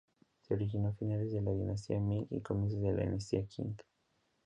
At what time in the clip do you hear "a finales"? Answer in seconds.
0.89-1.31